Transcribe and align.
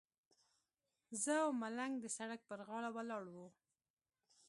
زه 1.23 1.33
او 1.43 1.49
ملنګ 1.61 1.93
د 1.99 2.05
سړک 2.17 2.39
پر 2.49 2.59
غاړه 2.67 2.89
ولاړ 2.95 3.23
وو. 3.33 3.47